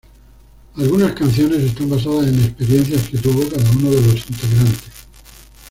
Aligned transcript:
Algunas 0.77 1.11
canciones 1.13 1.61
están 1.61 1.87
basadas 1.91 2.25
en 2.25 2.41
experiencias 2.43 3.07
que 3.07 3.19
tuvo 3.19 3.47
cada 3.47 3.69
uno 3.69 3.91
de 3.91 4.01
los 4.01 4.27
integrantes. 4.31 4.89